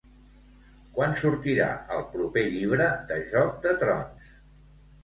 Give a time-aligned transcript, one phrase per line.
[0.95, 1.67] Quan sortirà
[1.99, 4.35] el proper llibre de "Joc de trons"?